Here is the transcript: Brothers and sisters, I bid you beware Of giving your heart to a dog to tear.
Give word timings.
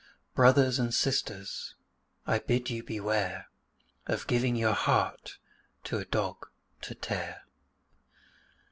Brothers 0.33 0.79
and 0.79 0.91
sisters, 0.95 1.75
I 2.25 2.39
bid 2.39 2.71
you 2.71 2.81
beware 2.81 3.49
Of 4.07 4.25
giving 4.25 4.55
your 4.55 4.73
heart 4.73 5.37
to 5.83 5.99
a 5.99 6.05
dog 6.05 6.47
to 6.81 6.95
tear. 6.95 7.43